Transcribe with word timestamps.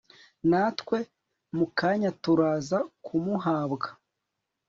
natwe 0.49 0.97
mukanya 1.57 2.09
turaza 2.23 2.77
kumuhabwa 3.05 3.87